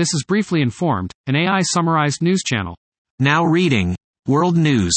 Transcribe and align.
This 0.00 0.14
is 0.14 0.24
Briefly 0.26 0.62
Informed, 0.62 1.12
an 1.26 1.36
AI 1.36 1.60
summarized 1.60 2.22
news 2.22 2.40
channel. 2.42 2.74
Now 3.18 3.44
reading 3.44 3.94
World 4.26 4.56
News. 4.56 4.94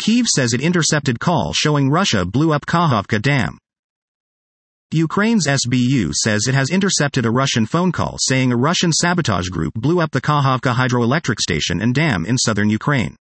Kyiv 0.00 0.26
says 0.26 0.52
it 0.52 0.60
intercepted 0.60 1.20
call 1.20 1.52
showing 1.52 1.90
Russia 1.90 2.24
blew 2.24 2.52
up 2.52 2.66
Kakhovka 2.66 3.22
Dam. 3.22 3.56
Ukraine's 4.90 5.46
SBU 5.46 6.12
says 6.12 6.48
it 6.48 6.56
has 6.56 6.70
intercepted 6.70 7.24
a 7.24 7.30
Russian 7.30 7.66
phone 7.66 7.92
call 7.92 8.16
saying 8.18 8.50
a 8.50 8.56
Russian 8.56 8.90
sabotage 8.90 9.46
group 9.46 9.74
blew 9.74 10.00
up 10.00 10.10
the 10.10 10.20
Kakhovka 10.20 10.74
hydroelectric 10.74 11.38
station 11.38 11.80
and 11.80 11.94
dam 11.94 12.26
in 12.26 12.36
southern 12.36 12.68
Ukraine. 12.68 13.14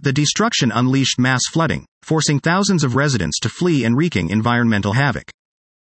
The 0.00 0.12
destruction 0.12 0.70
unleashed 0.70 1.18
mass 1.18 1.42
flooding, 1.50 1.86
forcing 2.04 2.38
thousands 2.38 2.84
of 2.84 2.94
residents 2.94 3.40
to 3.40 3.48
flee 3.48 3.84
and 3.84 3.96
wreaking 3.96 4.30
environmental 4.30 4.92
havoc. 4.92 5.28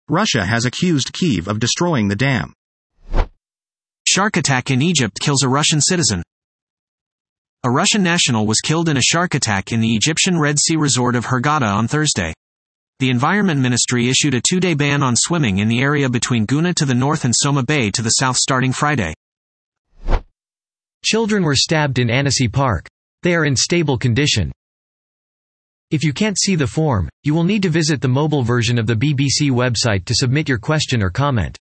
Russia 0.07 0.45
has 0.45 0.67
accused 0.67 1.15
Kyiv 1.15 1.49
of 1.49 1.61
destroying 1.61 2.09
the 2.09 2.15
dam. 2.15 2.53
Shark 4.15 4.37
attack 4.37 4.71
in 4.71 4.81
Egypt 4.81 5.19
kills 5.19 5.43
a 5.43 5.49
Russian 5.49 5.81
citizen. 5.81 6.23
A 7.65 7.69
Russian 7.69 8.05
national 8.05 8.47
was 8.47 8.61
killed 8.61 8.89
in 8.89 8.97
a 8.97 9.03
shark 9.03 9.35
attack 9.35 9.73
in 9.73 9.81
the 9.81 9.93
Egyptian 9.97 10.39
Red 10.39 10.57
Sea 10.61 10.77
resort 10.77 11.17
of 11.17 11.27
Hurghada 11.27 11.67
on 11.67 11.89
Thursday. 11.89 12.33
The 13.01 13.11
Environment 13.11 13.61
Ministry 13.61 14.09
issued 14.09 14.35
a 14.35 14.41
two-day 14.49 14.75
ban 14.75 15.03
on 15.03 15.17
swimming 15.17 15.59
in 15.59 15.67
the 15.67 15.81
area 15.81 16.09
between 16.09 16.47
Guna 16.47 16.75
to 16.75 16.85
the 16.85 16.95
north 16.95 17.25
and 17.25 17.35
Soma 17.37 17.65
Bay 17.65 17.91
to 17.91 18.03
the 18.03 18.11
south 18.11 18.37
starting 18.37 18.73
Friday. 18.73 19.15
Children 21.05 21.43
were 21.43 21.57
stabbed 21.57 21.99
in 21.99 22.09
Annecy 22.09 22.47
Park. 22.47 22.87
They 23.25 23.35
are 23.35 23.45
in 23.45 23.57
stable 23.57 23.99
condition. 23.99 24.53
If 25.91 26.05
you 26.05 26.13
can't 26.13 26.39
see 26.39 26.55
the 26.55 26.69
form, 26.69 27.09
you 27.25 27.35
will 27.35 27.43
need 27.43 27.63
to 27.63 27.69
visit 27.69 28.01
the 28.01 28.07
mobile 28.07 28.45
version 28.45 28.79
of 28.79 28.87
the 28.87 28.95
BBC 28.95 29.51
website 29.51 30.05
to 30.05 30.15
submit 30.15 30.49
your 30.49 30.59
question 30.59 31.03
or 31.03 31.11
comment. 31.11 31.59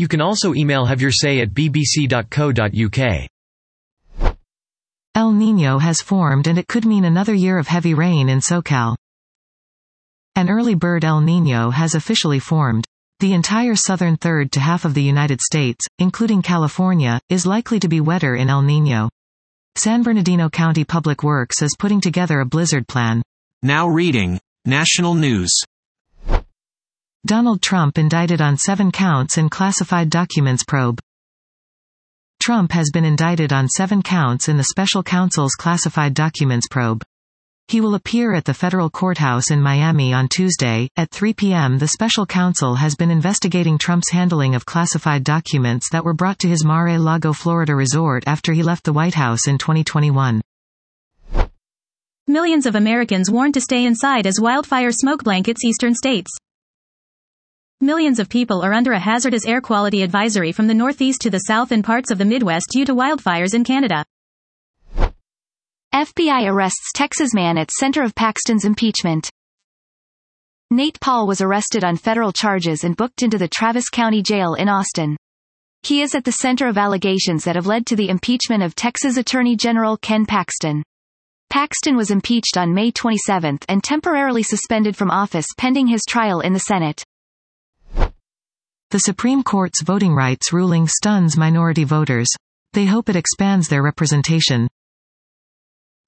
You 0.00 0.08
can 0.08 0.22
also 0.22 0.54
email 0.54 0.86
have 0.86 1.02
your 1.02 1.10
say 1.12 1.42
at 1.42 1.52
bbc.co.uk. 1.52 3.28
El 5.14 5.32
Niño 5.34 5.78
has 5.78 6.00
formed 6.00 6.46
and 6.46 6.56
it 6.56 6.68
could 6.68 6.86
mean 6.86 7.04
another 7.04 7.34
year 7.34 7.58
of 7.58 7.68
heavy 7.68 7.92
rain 7.92 8.30
in 8.30 8.38
SoCal. 8.38 8.96
An 10.34 10.48
early 10.48 10.74
bird 10.74 11.04
El 11.04 11.20
Niño 11.20 11.70
has 11.74 11.94
officially 11.94 12.38
formed. 12.38 12.86
The 13.18 13.34
entire 13.34 13.76
southern 13.76 14.16
third 14.16 14.52
to 14.52 14.60
half 14.60 14.86
of 14.86 14.94
the 14.94 15.02
United 15.02 15.42
States, 15.42 15.84
including 15.98 16.40
California, 16.40 17.20
is 17.28 17.44
likely 17.44 17.78
to 17.80 17.88
be 17.88 18.00
wetter 18.00 18.36
in 18.36 18.48
El 18.48 18.62
Niño. 18.62 19.10
San 19.74 20.02
Bernardino 20.02 20.48
County 20.48 20.82
Public 20.82 21.22
Works 21.22 21.60
is 21.60 21.76
putting 21.78 22.00
together 22.00 22.40
a 22.40 22.46
blizzard 22.46 22.88
plan. 22.88 23.20
Now 23.62 23.86
reading 23.86 24.40
National 24.64 25.12
News. 25.12 25.60
Donald 27.26 27.60
Trump 27.60 27.98
indicted 27.98 28.40
on 28.40 28.56
seven 28.56 28.90
counts 28.90 29.36
in 29.36 29.50
classified 29.50 30.08
documents 30.08 30.64
probe. 30.64 30.98
Trump 32.42 32.72
has 32.72 32.88
been 32.90 33.04
indicted 33.04 33.52
on 33.52 33.68
seven 33.68 34.00
counts 34.00 34.48
in 34.48 34.56
the 34.56 34.64
special 34.64 35.02
counsel's 35.02 35.52
classified 35.52 36.14
documents 36.14 36.66
probe. 36.70 37.02
He 37.68 37.82
will 37.82 37.94
appear 37.94 38.32
at 38.32 38.46
the 38.46 38.54
federal 38.54 38.88
courthouse 38.88 39.50
in 39.50 39.60
Miami 39.60 40.14
on 40.14 40.28
Tuesday. 40.28 40.88
At 40.96 41.10
3 41.10 41.34
p.m., 41.34 41.78
the 41.78 41.88
special 41.88 42.24
counsel 42.24 42.76
has 42.76 42.94
been 42.94 43.10
investigating 43.10 43.76
Trump's 43.76 44.10
handling 44.10 44.54
of 44.54 44.64
classified 44.64 45.22
documents 45.22 45.90
that 45.92 46.04
were 46.04 46.14
brought 46.14 46.38
to 46.38 46.48
his 46.48 46.64
Mar-a-Lago, 46.64 47.34
Florida 47.34 47.74
resort 47.74 48.24
after 48.26 48.54
he 48.54 48.62
left 48.62 48.84
the 48.84 48.94
White 48.94 49.14
House 49.14 49.46
in 49.46 49.58
2021. 49.58 50.40
Millions 52.26 52.64
of 52.64 52.76
Americans 52.76 53.30
warned 53.30 53.54
to 53.54 53.60
stay 53.60 53.84
inside 53.84 54.26
as 54.26 54.40
wildfire 54.40 54.90
smoke 54.90 55.22
blankets 55.22 55.64
eastern 55.64 55.94
states. 55.94 56.30
Millions 57.82 58.18
of 58.18 58.28
people 58.28 58.60
are 58.62 58.74
under 58.74 58.92
a 58.92 59.00
hazardous 59.00 59.46
air 59.46 59.62
quality 59.62 60.02
advisory 60.02 60.52
from 60.52 60.66
the 60.66 60.74
northeast 60.74 61.22
to 61.22 61.30
the 61.30 61.38
south 61.38 61.72
and 61.72 61.82
parts 61.82 62.10
of 62.10 62.18
the 62.18 62.26
Midwest 62.26 62.66
due 62.70 62.84
to 62.84 62.94
wildfires 62.94 63.54
in 63.54 63.64
Canada. 63.64 64.04
FBI 65.94 66.46
arrests 66.46 66.92
Texas 66.94 67.32
man 67.32 67.56
at 67.56 67.70
center 67.70 68.02
of 68.02 68.14
Paxton's 68.14 68.66
impeachment. 68.66 69.30
Nate 70.70 71.00
Paul 71.00 71.26
was 71.26 71.40
arrested 71.40 71.82
on 71.82 71.96
federal 71.96 72.32
charges 72.32 72.84
and 72.84 72.98
booked 72.98 73.22
into 73.22 73.38
the 73.38 73.48
Travis 73.48 73.88
County 73.88 74.22
Jail 74.22 74.52
in 74.52 74.68
Austin. 74.68 75.16
He 75.82 76.02
is 76.02 76.14
at 76.14 76.24
the 76.24 76.32
center 76.32 76.68
of 76.68 76.76
allegations 76.76 77.44
that 77.44 77.56
have 77.56 77.66
led 77.66 77.86
to 77.86 77.96
the 77.96 78.10
impeachment 78.10 78.62
of 78.62 78.74
Texas 78.74 79.16
Attorney 79.16 79.56
General 79.56 79.96
Ken 79.96 80.26
Paxton. 80.26 80.82
Paxton 81.48 81.96
was 81.96 82.10
impeached 82.10 82.58
on 82.58 82.74
May 82.74 82.90
27 82.90 83.60
and 83.70 83.82
temporarily 83.82 84.42
suspended 84.42 84.98
from 84.98 85.10
office 85.10 85.46
pending 85.56 85.86
his 85.86 86.02
trial 86.06 86.40
in 86.40 86.52
the 86.52 86.60
Senate. 86.60 87.02
The 88.90 88.98
Supreme 88.98 89.44
Court's 89.44 89.82
voting 89.82 90.12
rights 90.12 90.52
ruling 90.52 90.88
stuns 90.88 91.36
minority 91.36 91.84
voters. 91.84 92.26
They 92.72 92.86
hope 92.86 93.08
it 93.08 93.14
expands 93.14 93.68
their 93.68 93.84
representation. 93.84 94.68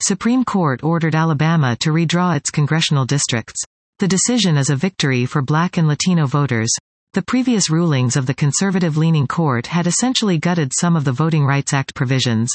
Supreme 0.02 0.44
Court 0.44 0.82
ordered 0.82 1.14
Alabama 1.14 1.76
to 1.76 1.90
redraw 1.90 2.36
its 2.36 2.50
congressional 2.50 3.04
districts. 3.04 3.62
The 4.00 4.08
decision 4.08 4.56
is 4.56 4.68
a 4.68 4.74
victory 4.74 5.26
for 5.26 5.42
black 5.42 5.76
and 5.76 5.86
Latino 5.86 6.26
voters. 6.26 6.72
The 7.12 7.22
previous 7.22 7.70
rulings 7.70 8.16
of 8.16 8.26
the 8.26 8.34
conservative-leaning 8.34 9.28
court 9.28 9.68
had 9.68 9.86
essentially 9.86 10.38
gutted 10.38 10.72
some 10.74 10.96
of 10.96 11.04
the 11.04 11.12
Voting 11.12 11.44
Rights 11.44 11.72
Act 11.72 11.94
provisions. 11.94 12.50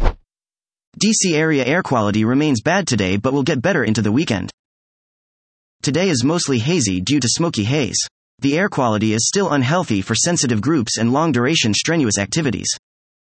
DC 0.00 1.32
area 1.32 1.64
air 1.64 1.82
quality 1.82 2.24
remains 2.24 2.62
bad 2.62 2.86
today 2.86 3.16
but 3.16 3.32
will 3.32 3.42
get 3.42 3.60
better 3.60 3.82
into 3.82 4.00
the 4.00 4.12
weekend. 4.12 4.52
Today 5.82 6.08
is 6.08 6.22
mostly 6.22 6.60
hazy 6.60 7.00
due 7.00 7.18
to 7.18 7.28
smoky 7.28 7.64
haze. 7.64 7.98
The 8.40 8.58
air 8.58 8.68
quality 8.68 9.14
is 9.14 9.28
still 9.28 9.52
unhealthy 9.52 10.02
for 10.02 10.14
sensitive 10.14 10.60
groups 10.60 10.98
and 10.98 11.12
long 11.12 11.32
duration 11.32 11.72
strenuous 11.72 12.18
activities. 12.18 12.68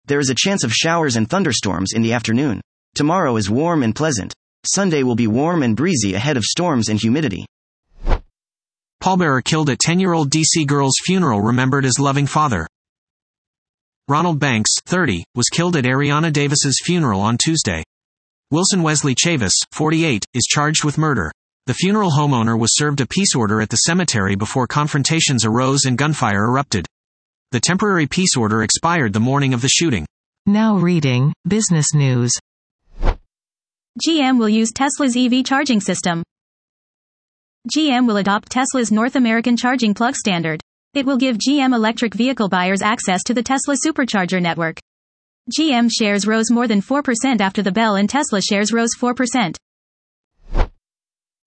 There 0.05 0.19
is 0.19 0.29
a 0.29 0.35
chance 0.35 0.63
of 0.63 0.73
showers 0.73 1.15
and 1.15 1.29
thunderstorms 1.29 1.93
in 1.93 2.01
the 2.01 2.13
afternoon. 2.13 2.61
Tomorrow 2.95 3.35
is 3.37 3.49
warm 3.49 3.83
and 3.83 3.95
pleasant. 3.95 4.33
Sunday 4.65 5.03
will 5.03 5.15
be 5.15 5.27
warm 5.27 5.63
and 5.63 5.75
breezy 5.75 6.15
ahead 6.15 6.35
of 6.35 6.43
storms 6.43 6.89
and 6.89 6.99
humidity. 6.99 7.45
Pallbearer 9.01 9.41
killed 9.43 9.69
at 9.69 9.79
10 9.79 9.99
year 9.99 10.11
old 10.11 10.29
DC 10.29 10.67
girl's 10.67 10.99
funeral 11.05 11.41
remembered 11.41 11.85
as 11.85 11.99
loving 11.99 12.25
father. 12.25 12.67
Ronald 14.09 14.39
Banks, 14.39 14.71
30, 14.85 15.23
was 15.35 15.47
killed 15.49 15.75
at 15.77 15.85
Ariana 15.85 16.33
Davis's 16.33 16.81
funeral 16.83 17.21
on 17.21 17.37
Tuesday. 17.37 17.83
Wilson 18.51 18.81
Wesley 18.81 19.15
Chavis, 19.15 19.53
48, 19.71 20.25
is 20.33 20.43
charged 20.49 20.83
with 20.83 20.97
murder. 20.97 21.31
The 21.69 21.75
funeral 21.75 22.09
homeowner 22.09 22.57
was 22.57 22.75
served 22.75 22.99
a 22.99 23.05
peace 23.05 23.35
order 23.35 23.61
at 23.61 23.69
the 23.69 23.75
cemetery 23.85 24.33
before 24.33 24.65
confrontations 24.65 25.45
arose 25.45 25.85
and 25.85 25.99
gunfire 25.99 26.45
erupted. 26.45 26.87
The 27.51 27.59
temporary 27.59 28.07
peace 28.07 28.35
order 28.35 28.63
expired 28.63 29.13
the 29.13 29.19
morning 29.19 29.53
of 29.53 29.61
the 29.61 29.69
shooting. 29.69 30.07
Now 30.47 30.77
reading 30.77 31.31
Business 31.47 31.93
News. 31.93 32.31
GM 34.03 34.39
will 34.39 34.49
use 34.49 34.71
Tesla's 34.71 35.15
EV 35.15 35.45
charging 35.45 35.79
system. 35.79 36.23
GM 37.71 38.07
will 38.07 38.17
adopt 38.17 38.49
Tesla's 38.49 38.91
North 38.91 39.15
American 39.15 39.55
charging 39.55 39.93
plug 39.93 40.15
standard. 40.15 40.59
It 40.95 41.05
will 41.05 41.17
give 41.17 41.37
GM 41.37 41.75
electric 41.75 42.15
vehicle 42.15 42.49
buyers 42.49 42.81
access 42.81 43.21
to 43.25 43.35
the 43.35 43.43
Tesla 43.43 43.75
supercharger 43.75 44.41
network. 44.41 44.79
GM 45.55 45.87
shares 45.95 46.25
rose 46.25 46.49
more 46.49 46.67
than 46.67 46.81
4% 46.81 47.41
after 47.41 47.61
the 47.61 47.71
bell 47.71 47.95
and 47.95 48.09
Tesla 48.09 48.41
shares 48.41 48.73
rose 48.73 48.95
4%. 48.99 49.55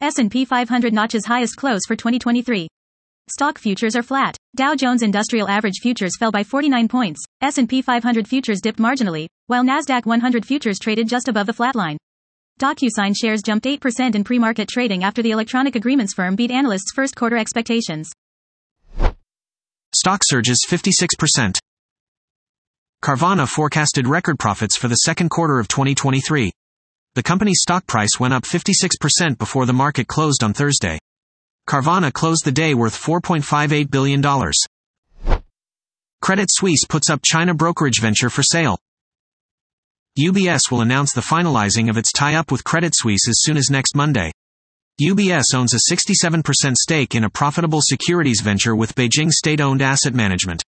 S&P 0.02 0.44
500 0.44 0.92
notches 0.92 1.24
highest 1.26 1.56
close 1.56 1.82
for 1.86 1.94
2023. 1.94 2.66
Stock 3.30 3.56
futures 3.56 3.94
are 3.94 4.02
flat. 4.02 4.36
Dow 4.56 4.74
Jones 4.74 5.00
Industrial 5.00 5.48
Average 5.48 5.78
futures 5.80 6.16
fell 6.18 6.32
by 6.32 6.42
49 6.42 6.88
points. 6.88 7.22
S&P 7.40 7.80
500 7.82 8.26
futures 8.26 8.60
dipped 8.60 8.80
marginally, 8.80 9.28
while 9.46 9.62
Nasdaq 9.62 10.04
100 10.04 10.44
futures 10.44 10.80
traded 10.80 11.06
just 11.06 11.28
above 11.28 11.46
the 11.46 11.52
flatline. 11.52 11.98
DocuSign 12.60 13.14
shares 13.16 13.42
jumped 13.42 13.64
8% 13.64 14.16
in 14.16 14.24
pre-market 14.24 14.68
trading 14.68 15.04
after 15.04 15.22
the 15.22 15.30
electronic 15.30 15.76
agreements 15.76 16.14
firm 16.14 16.34
beat 16.34 16.50
analysts' 16.50 16.92
first 16.92 17.14
quarter 17.14 17.36
expectations. 17.36 18.10
Stock 19.94 20.22
surges 20.24 20.66
56%. 20.68 21.58
Carvana 23.04 23.48
forecasted 23.48 24.08
record 24.08 24.40
profits 24.40 24.76
for 24.76 24.88
the 24.88 24.96
second 24.96 25.28
quarter 25.28 25.60
of 25.60 25.68
2023. 25.68 26.50
The 27.14 27.22
company's 27.22 27.60
stock 27.60 27.86
price 27.86 28.18
went 28.18 28.32
up 28.32 28.44
56% 28.44 29.36
before 29.36 29.66
the 29.66 29.74
market 29.74 30.08
closed 30.08 30.42
on 30.42 30.54
Thursday. 30.54 30.98
Carvana 31.68 32.10
closed 32.10 32.46
the 32.46 32.52
day 32.52 32.72
worth 32.72 32.96
$4.58 32.96 33.90
billion. 33.90 34.22
Credit 36.22 36.48
Suisse 36.50 36.86
puts 36.88 37.10
up 37.10 37.20
China 37.22 37.52
brokerage 37.52 38.00
venture 38.00 38.30
for 38.30 38.42
sale. 38.42 38.78
UBS 40.18 40.70
will 40.70 40.80
announce 40.80 41.12
the 41.12 41.20
finalizing 41.20 41.90
of 41.90 41.98
its 41.98 42.12
tie-up 42.12 42.50
with 42.50 42.64
Credit 42.64 42.92
Suisse 42.94 43.28
as 43.28 43.40
soon 43.40 43.58
as 43.58 43.68
next 43.68 43.94
Monday. 43.94 44.32
UBS 45.00 45.54
owns 45.54 45.74
a 45.74 45.94
67% 45.94 46.42
stake 46.76 47.14
in 47.14 47.24
a 47.24 47.30
profitable 47.30 47.80
securities 47.82 48.40
venture 48.40 48.74
with 48.74 48.94
Beijing 48.94 49.30
state-owned 49.30 49.82
asset 49.82 50.14
management. 50.14 50.62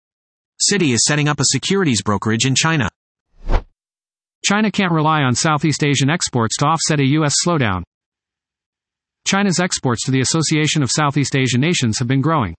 Citi 0.60 0.94
is 0.94 1.06
setting 1.06 1.30
up 1.30 1.40
a 1.40 1.46
securities 1.46 2.02
brokerage 2.02 2.46
in 2.46 2.56
China. 2.56 2.90
China 4.46 4.70
can't 4.70 4.92
rely 4.92 5.22
on 5.22 5.34
Southeast 5.34 5.84
Asian 5.86 6.10
exports 6.10 6.58
to 6.58 6.66
offset 6.66 7.00
a 7.00 7.08
U.S. 7.12 7.36
slowdown. 7.46 7.82
China's 9.26 9.62
exports 9.62 10.04
to 10.04 10.12
the 10.12 10.20
Association 10.20 10.84
of 10.84 10.92
Southeast 10.92 11.36
Asian 11.38 11.62
Nations 11.62 11.98
have 12.00 12.10
been 12.10 12.20
growing. 12.20 12.54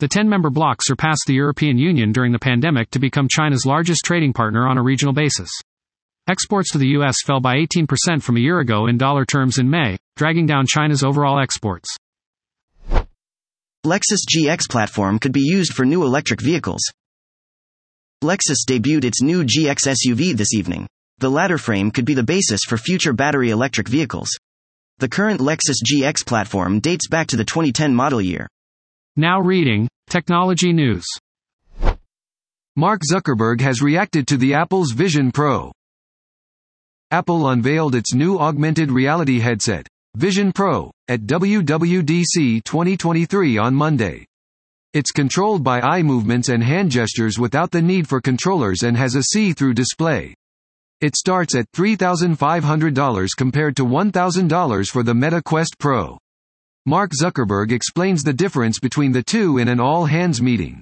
The 0.00 0.08
10 0.08 0.28
member 0.28 0.50
bloc 0.50 0.82
surpassed 0.82 1.22
the 1.28 1.34
European 1.34 1.78
Union 1.78 2.10
during 2.10 2.32
the 2.32 2.40
pandemic 2.40 2.90
to 2.90 2.98
become 2.98 3.28
China's 3.30 3.64
largest 3.64 4.00
trading 4.04 4.32
partner 4.32 4.66
on 4.66 4.78
a 4.78 4.82
regional 4.82 5.14
basis. 5.14 5.48
Exports 6.28 6.72
to 6.72 6.78
the 6.78 6.88
U.S. 6.88 7.16
fell 7.24 7.38
by 7.38 7.54
18% 7.54 8.20
from 8.20 8.36
a 8.36 8.40
year 8.40 8.58
ago 8.58 8.88
in 8.88 8.98
dollar 8.98 9.24
terms 9.24 9.58
in 9.58 9.70
May, 9.70 9.96
dragging 10.16 10.46
down 10.46 10.66
China's 10.66 11.04
overall 11.04 11.40
exports. 11.40 11.88
Lexus 13.86 14.24
GX 14.28 14.68
platform 14.68 15.20
could 15.20 15.32
be 15.32 15.40
used 15.40 15.72
for 15.72 15.84
new 15.84 16.02
electric 16.02 16.40
vehicles. 16.40 16.82
Lexus 18.24 18.64
debuted 18.68 19.04
its 19.04 19.22
new 19.22 19.44
GX 19.44 19.86
SUV 19.86 20.36
this 20.36 20.52
evening. 20.54 20.88
The 21.22 21.30
latter 21.30 21.56
frame 21.56 21.92
could 21.92 22.04
be 22.04 22.14
the 22.14 22.24
basis 22.24 22.62
for 22.66 22.76
future 22.76 23.12
battery 23.12 23.50
electric 23.50 23.86
vehicles. 23.86 24.28
The 24.98 25.08
current 25.08 25.40
Lexus 25.40 25.76
GX 25.88 26.26
platform 26.26 26.80
dates 26.80 27.06
back 27.06 27.28
to 27.28 27.36
the 27.36 27.44
2010 27.44 27.94
model 27.94 28.20
year. 28.20 28.48
Now 29.14 29.38
reading 29.38 29.86
Technology 30.10 30.72
News. 30.72 31.06
Mark 32.74 33.02
Zuckerberg 33.08 33.60
has 33.60 33.80
reacted 33.80 34.26
to 34.26 34.36
the 34.36 34.54
Apple's 34.54 34.90
Vision 34.90 35.30
Pro. 35.30 35.70
Apple 37.12 37.50
unveiled 37.50 37.94
its 37.94 38.14
new 38.14 38.40
augmented 38.40 38.90
reality 38.90 39.38
headset, 39.38 39.86
Vision 40.16 40.52
Pro, 40.52 40.90
at 41.06 41.20
WWDC 41.20 42.64
2023 42.64 43.58
on 43.58 43.76
Monday. 43.76 44.26
It's 44.92 45.12
controlled 45.12 45.62
by 45.62 45.82
eye 45.82 46.02
movements 46.02 46.48
and 46.48 46.64
hand 46.64 46.90
gestures 46.90 47.38
without 47.38 47.70
the 47.70 47.80
need 47.80 48.08
for 48.08 48.20
controllers 48.20 48.82
and 48.82 48.96
has 48.96 49.14
a 49.14 49.22
see-through 49.22 49.74
display. 49.74 50.34
It 51.02 51.16
starts 51.16 51.56
at 51.56 51.66
$3,500 51.72 53.28
compared 53.36 53.74
to 53.74 53.84
$1,000 53.84 54.88
for 54.88 55.02
the 55.02 55.14
Meta 55.14 55.42
Quest 55.42 55.76
Pro. 55.80 56.16
Mark 56.86 57.10
Zuckerberg 57.20 57.72
explains 57.72 58.22
the 58.22 58.32
difference 58.32 58.78
between 58.78 59.10
the 59.10 59.24
two 59.24 59.58
in 59.58 59.66
an 59.66 59.80
all-hands 59.80 60.40
meeting. 60.40 60.80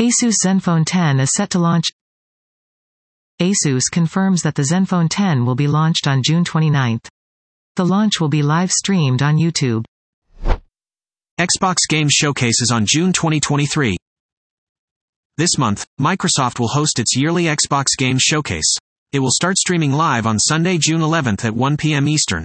Asus 0.00 0.36
Zenfone 0.42 0.84
10 0.86 1.20
is 1.20 1.30
set 1.34 1.50
to 1.50 1.58
launch 1.58 1.84
Asus 3.38 3.82
confirms 3.92 4.40
that 4.42 4.54
the 4.54 4.62
Zenfone 4.62 5.08
10 5.10 5.44
will 5.44 5.54
be 5.54 5.68
launched 5.68 6.06
on 6.06 6.22
June 6.24 6.42
29. 6.42 7.00
The 7.76 7.84
launch 7.84 8.18
will 8.18 8.30
be 8.30 8.42
live 8.42 8.70
streamed 8.70 9.20
on 9.20 9.36
YouTube. 9.36 9.84
Xbox 11.38 11.76
Game 11.86 12.08
Showcases 12.10 12.70
on 12.72 12.86
June 12.86 13.12
2023. 13.12 13.98
This 15.38 15.56
month, 15.56 15.86
Microsoft 15.98 16.60
will 16.60 16.68
host 16.68 16.98
its 16.98 17.16
yearly 17.16 17.44
Xbox 17.44 17.86
Game 17.96 18.18
Showcase. 18.20 18.76
It 19.12 19.20
will 19.20 19.30
start 19.30 19.56
streaming 19.56 19.90
live 19.90 20.26
on 20.26 20.38
Sunday, 20.38 20.76
June 20.76 21.00
11th 21.00 21.46
at 21.46 21.54
1 21.54 21.78
p.m. 21.78 22.06
Eastern. 22.06 22.44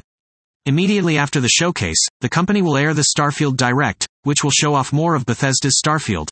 Immediately 0.65 1.17
after 1.17 1.41
the 1.41 1.49
showcase, 1.49 1.99
the 2.21 2.29
company 2.29 2.61
will 2.61 2.77
air 2.77 2.93
the 2.93 3.07
Starfield 3.13 3.57
Direct, 3.57 4.07
which 4.23 4.41
will 4.41 4.51
show 4.51 4.73
off 4.73 4.93
more 4.93 5.15
of 5.15 5.25
Bethesda's 5.25 5.81
Starfield. 5.85 6.29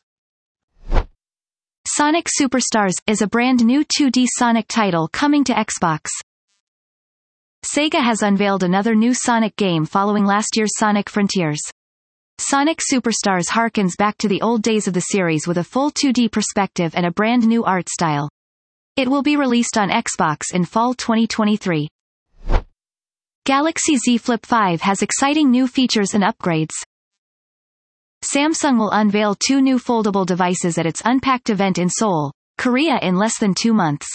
Sonic 1.86 2.26
Superstars 2.26 2.94
is 3.06 3.20
a 3.20 3.26
brand 3.26 3.62
new 3.62 3.84
2D 3.84 4.24
Sonic 4.38 4.66
title 4.66 5.08
coming 5.08 5.44
to 5.44 5.52
Xbox. 5.52 6.08
Sega 7.66 8.02
has 8.02 8.22
unveiled 8.22 8.62
another 8.62 8.94
new 8.94 9.12
Sonic 9.12 9.56
game 9.56 9.84
following 9.84 10.24
last 10.24 10.56
year's 10.56 10.72
Sonic 10.78 11.10
Frontiers. 11.10 11.60
Sonic 12.38 12.80
Superstars 12.92 13.48
harkens 13.50 13.96
back 13.96 14.18
to 14.18 14.28
the 14.28 14.42
old 14.42 14.62
days 14.62 14.86
of 14.86 14.92
the 14.92 15.00
series 15.00 15.46
with 15.48 15.56
a 15.56 15.64
full 15.64 15.90
2D 15.90 16.30
perspective 16.30 16.92
and 16.94 17.06
a 17.06 17.10
brand 17.10 17.46
new 17.46 17.64
art 17.64 17.88
style. 17.88 18.28
It 18.94 19.08
will 19.08 19.22
be 19.22 19.38
released 19.38 19.78
on 19.78 19.88
Xbox 19.88 20.52
in 20.52 20.66
fall 20.66 20.92
2023. 20.92 21.88
Galaxy 23.46 23.96
Z 23.96 24.18
Flip 24.18 24.44
5 24.44 24.82
has 24.82 25.00
exciting 25.00 25.50
new 25.50 25.66
features 25.66 26.12
and 26.12 26.22
upgrades. 26.22 26.74
Samsung 28.22 28.78
will 28.78 28.90
unveil 28.90 29.34
two 29.34 29.62
new 29.62 29.78
foldable 29.78 30.26
devices 30.26 30.76
at 30.76 30.84
its 30.84 31.00
Unpacked 31.06 31.48
event 31.48 31.78
in 31.78 31.88
Seoul, 31.88 32.32
Korea 32.58 32.98
in 33.00 33.16
less 33.16 33.38
than 33.38 33.54
two 33.54 33.72
months. 33.72 34.08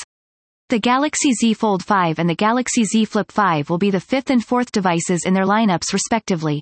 The 0.69 0.79
Galaxy 0.79 1.33
Z 1.33 1.55
Fold 1.55 1.83
5 1.83 2.19
and 2.19 2.29
the 2.29 2.35
Galaxy 2.35 2.83
Z 2.83 3.05
Flip 3.05 3.31
5 3.31 3.71
will 3.71 3.79
be 3.79 3.89
the 3.89 3.99
fifth 3.99 4.29
and 4.29 4.45
fourth 4.45 4.71
devices 4.71 5.25
in 5.25 5.33
their 5.33 5.45
lineups 5.45 5.91
respectively. 5.91 6.61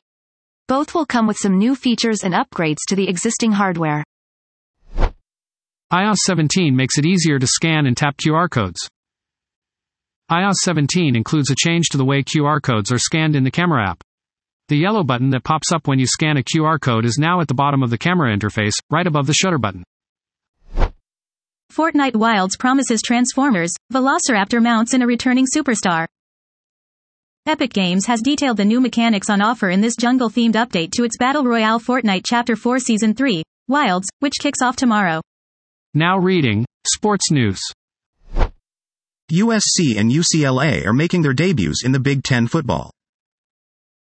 Both 0.69 0.93
will 0.93 1.07
come 1.07 1.25
with 1.25 1.37
some 1.37 1.57
new 1.57 1.73
features 1.73 2.23
and 2.23 2.35
upgrades 2.35 2.77
to 2.89 2.95
the 2.95 3.09
existing 3.09 3.53
hardware. 3.53 4.03
iOS 5.91 6.17
17 6.17 6.75
makes 6.75 6.99
it 6.99 7.07
easier 7.07 7.39
to 7.39 7.47
scan 7.47 7.87
and 7.87 7.97
tap 7.97 8.17
QR 8.17 8.47
codes. 8.47 8.77
iOS 10.31 10.57
17 10.61 11.15
includes 11.15 11.49
a 11.49 11.55
change 11.55 11.89
to 11.89 11.97
the 11.97 12.05
way 12.05 12.21
QR 12.21 12.61
codes 12.61 12.91
are 12.91 12.99
scanned 12.99 13.35
in 13.35 13.43
the 13.43 13.49
camera 13.49 13.89
app. 13.89 14.03
The 14.67 14.77
yellow 14.77 15.03
button 15.03 15.31
that 15.31 15.43
pops 15.43 15.71
up 15.71 15.87
when 15.87 15.97
you 15.97 16.05
scan 16.05 16.37
a 16.37 16.43
QR 16.43 16.79
code 16.79 17.03
is 17.03 17.17
now 17.17 17.41
at 17.41 17.47
the 17.47 17.55
bottom 17.55 17.81
of 17.81 17.89
the 17.89 17.97
camera 17.97 18.31
interface, 18.31 18.75
right 18.91 19.07
above 19.07 19.25
the 19.25 19.33
shutter 19.33 19.57
button. 19.57 19.83
Fortnite 21.73 22.15
Wilds 22.15 22.55
promises 22.57 23.01
Transformers, 23.01 23.73
Velociraptor 23.91 24.61
mounts 24.61 24.93
in 24.93 25.01
a 25.01 25.07
returning 25.07 25.47
superstar. 25.47 26.05
Epic 27.45 27.73
Games 27.73 28.05
has 28.05 28.21
detailed 28.21 28.57
the 28.57 28.65
new 28.65 28.81
mechanics 28.81 29.29
on 29.29 29.41
offer 29.41 29.69
in 29.69 29.81
this 29.81 29.95
jungle-themed 29.95 30.53
update 30.53 30.91
to 30.91 31.03
its 31.03 31.17
Battle 31.17 31.43
Royale 31.43 31.79
Fortnite 31.79 32.23
Chapter 32.25 32.55
4 32.55 32.79
Season 32.79 33.13
3, 33.13 33.41
Wilds, 33.67 34.07
which 34.19 34.35
kicks 34.39 34.61
off 34.61 34.75
tomorrow. 34.75 35.21
Now 35.93 36.17
reading 36.17 36.65
Sports 36.85 37.31
News. 37.31 37.59
USC 39.31 39.97
and 39.97 40.11
UCLA 40.11 40.85
are 40.85 40.93
making 40.93 41.21
their 41.21 41.33
debuts 41.33 41.83
in 41.83 41.91
the 41.91 41.99
Big 41.99 42.23
Ten 42.23 42.45
football. 42.45 42.91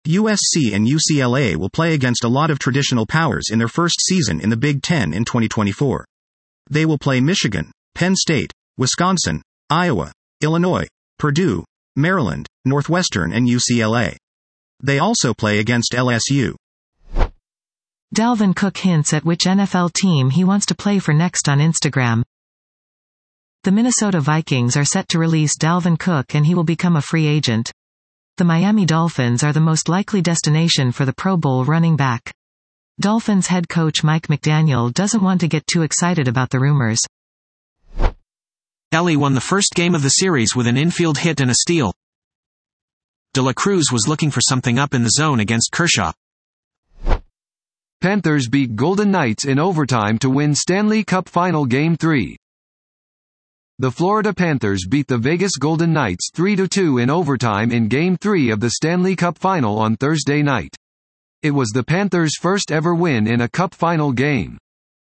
USC 0.06 0.72
and 0.72 0.86
UCLA 0.86 1.54
will 1.56 1.70
play 1.70 1.94
against 1.94 2.24
a 2.24 2.28
lot 2.28 2.50
of 2.50 2.58
traditional 2.58 3.06
powers 3.06 3.44
in 3.52 3.58
their 3.58 3.68
first 3.68 4.00
season 4.00 4.40
in 4.40 4.50
the 4.50 4.56
Big 4.56 4.82
Ten 4.82 5.12
in 5.14 5.24
2024. 5.24 6.04
They 6.68 6.84
will 6.84 6.98
play 6.98 7.20
Michigan, 7.20 7.70
Penn 7.94 8.16
State, 8.16 8.52
Wisconsin, 8.76 9.42
Iowa, 9.70 10.12
Illinois, 10.42 10.88
Purdue, 11.18 11.64
Maryland, 11.96 12.46
Northwestern 12.64 13.32
and 13.32 13.46
UCLA. 13.46 14.16
They 14.82 14.98
also 14.98 15.34
play 15.34 15.58
against 15.58 15.92
LSU. 15.92 16.54
Dalvin 18.14 18.54
Cook 18.54 18.76
hints 18.76 19.12
at 19.12 19.24
which 19.24 19.44
NFL 19.44 19.92
team 19.92 20.30
he 20.30 20.44
wants 20.44 20.66
to 20.66 20.74
play 20.74 20.98
for 20.98 21.14
next 21.14 21.48
on 21.48 21.58
Instagram. 21.58 22.22
The 23.64 23.72
Minnesota 23.72 24.20
Vikings 24.20 24.76
are 24.76 24.84
set 24.84 25.08
to 25.10 25.18
release 25.18 25.56
Dalvin 25.56 25.98
Cook 25.98 26.34
and 26.34 26.44
he 26.44 26.54
will 26.54 26.64
become 26.64 26.96
a 26.96 27.02
free 27.02 27.26
agent. 27.26 27.70
The 28.36 28.44
Miami 28.44 28.84
Dolphins 28.84 29.42
are 29.42 29.52
the 29.52 29.60
most 29.60 29.88
likely 29.88 30.20
destination 30.20 30.92
for 30.92 31.04
the 31.04 31.12
Pro 31.12 31.36
Bowl 31.36 31.64
running 31.64 31.96
back. 31.96 32.32
Dolphins 33.00 33.46
head 33.46 33.68
coach 33.68 34.02
Mike 34.02 34.26
McDaniel 34.26 34.92
doesn't 34.92 35.22
want 35.22 35.40
to 35.42 35.48
get 35.48 35.66
too 35.66 35.82
excited 35.82 36.28
about 36.28 36.50
the 36.50 36.60
rumors. 36.60 37.00
Elly 38.92 39.16
won 39.16 39.32
the 39.32 39.40
first 39.40 39.72
game 39.74 39.94
of 39.94 40.02
the 40.02 40.10
series 40.10 40.54
with 40.54 40.66
an 40.66 40.76
infield 40.76 41.16
hit 41.16 41.40
and 41.40 41.50
a 41.50 41.54
steal. 41.54 41.94
De 43.32 43.40
La 43.40 43.54
Cruz 43.54 43.86
was 43.90 44.06
looking 44.06 44.30
for 44.30 44.42
something 44.42 44.78
up 44.78 44.92
in 44.92 45.02
the 45.02 45.10
zone 45.16 45.40
against 45.40 45.72
Kershaw. 45.72 46.12
Panthers 48.02 48.48
beat 48.48 48.76
Golden 48.76 49.10
Knights 49.10 49.46
in 49.46 49.58
overtime 49.58 50.18
to 50.18 50.28
win 50.28 50.54
Stanley 50.54 51.04
Cup 51.04 51.28
Final 51.28 51.64
Game 51.64 51.96
3. 51.96 52.36
The 53.78 53.90
Florida 53.90 54.34
Panthers 54.34 54.86
beat 54.86 55.06
the 55.06 55.16
Vegas 55.16 55.56
Golden 55.56 55.94
Knights 55.94 56.30
3-2 56.34 57.02
in 57.02 57.08
overtime 57.08 57.72
in 57.72 57.88
Game 57.88 58.18
3 58.18 58.50
of 58.50 58.60
the 58.60 58.70
Stanley 58.70 59.16
Cup 59.16 59.38
Final 59.38 59.78
on 59.78 59.96
Thursday 59.96 60.42
night. 60.42 60.76
It 61.42 61.52
was 61.52 61.70
the 61.70 61.82
Panthers' 61.82 62.36
first 62.38 62.70
ever 62.70 62.94
win 62.94 63.26
in 63.26 63.40
a 63.40 63.48
Cup 63.48 63.74
Final 63.74 64.12
game. 64.12 64.58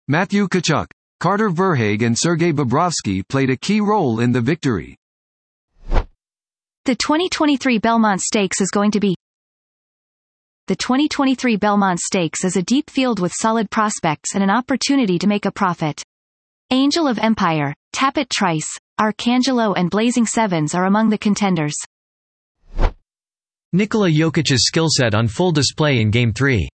Matthew 0.07 0.47
Tkachuk, 0.47 0.87
Carter 1.19 1.49
Verhaeghe 1.49 2.05
and 2.05 2.15
Sergei 2.15 2.51
Bobrovsky 2.51 3.27
played 3.27 3.49
a 3.49 3.57
key 3.57 3.81
role 3.81 4.19
in 4.19 4.31
the 4.31 4.41
victory. 4.41 4.95
The 6.85 6.95
2023 6.95 7.79
Belmont 7.79 8.21
Stakes 8.21 8.61
is 8.61 8.69
going 8.69 8.91
to 8.91 8.99
be 8.99 9.15
The 10.67 10.75
2023 10.75 11.55
Belmont 11.55 11.99
Stakes 11.99 12.43
is 12.45 12.55
a 12.55 12.61
deep 12.61 12.91
field 12.91 13.19
with 13.19 13.33
solid 13.33 13.71
prospects 13.71 14.35
and 14.35 14.43
an 14.43 14.51
opportunity 14.51 15.17
to 15.17 15.25
make 15.25 15.45
a 15.45 15.51
profit. 15.51 16.03
Angel 16.69 17.07
of 17.07 17.17
Empire, 17.17 17.73
Tapit 17.93 18.29
Trice, 18.29 18.69
Arcangelo 18.99 19.73
and 19.75 19.89
Blazing 19.89 20.27
Sevens 20.27 20.75
are 20.75 20.85
among 20.85 21.09
the 21.09 21.17
contenders. 21.17 21.75
Nikola 23.73 24.09
Jokic's 24.09 24.67
skill 24.67 24.87
set 24.89 25.15
on 25.15 25.27
full 25.27 25.51
display 25.51 25.99
in 25.99 26.11
Game 26.11 26.31
3. 26.31 26.69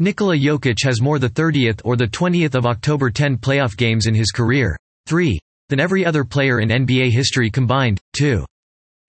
Nikola 0.00 0.36
Jokic 0.36 0.78
has 0.84 1.00
more 1.00 1.18
the 1.18 1.28
30th 1.28 1.80
or 1.84 1.96
the 1.96 2.06
20th 2.06 2.54
of 2.54 2.66
October 2.66 3.10
10 3.10 3.36
playoff 3.36 3.76
games 3.76 4.06
in 4.06 4.14
his 4.14 4.30
career, 4.30 4.76
3, 5.06 5.40
than 5.70 5.80
every 5.80 6.06
other 6.06 6.22
player 6.22 6.60
in 6.60 6.68
NBA 6.68 7.10
history 7.10 7.50
combined, 7.50 7.98
2. 8.16 8.44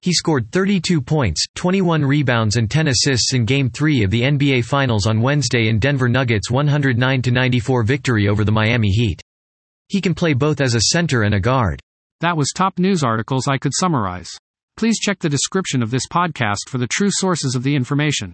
He 0.01 0.11
scored 0.11 0.51
32 0.51 0.99
points, 0.99 1.45
21 1.53 2.03
rebounds 2.03 2.55
and 2.55 2.71
10 2.71 2.87
assists 2.87 3.35
in 3.35 3.45
Game 3.45 3.69
3 3.69 4.03
of 4.03 4.09
the 4.09 4.23
NBA 4.23 4.65
Finals 4.65 5.05
on 5.05 5.21
Wednesday 5.21 5.67
in 5.67 5.77
Denver 5.77 6.09
Nuggets' 6.09 6.49
109-94 6.49 7.85
victory 7.85 8.27
over 8.27 8.43
the 8.43 8.51
Miami 8.51 8.89
Heat. 8.89 9.21
He 9.89 10.01
can 10.01 10.15
play 10.15 10.33
both 10.33 10.59
as 10.59 10.73
a 10.73 10.81
center 10.81 11.21
and 11.21 11.35
a 11.35 11.39
guard. 11.39 11.79
That 12.21 12.35
was 12.35 12.51
top 12.55 12.79
news 12.79 13.03
articles 13.03 13.47
I 13.47 13.59
could 13.59 13.73
summarize. 13.75 14.31
Please 14.75 14.97
check 14.97 15.19
the 15.19 15.29
description 15.29 15.83
of 15.83 15.91
this 15.91 16.07
podcast 16.11 16.67
for 16.67 16.79
the 16.79 16.87
true 16.87 17.11
sources 17.11 17.53
of 17.53 17.61
the 17.61 17.75
information. 17.75 18.33